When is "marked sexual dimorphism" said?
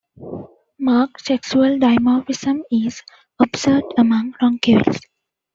0.79-2.63